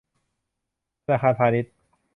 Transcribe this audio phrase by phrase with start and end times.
[1.03, 1.73] ธนาคารพาณิชย์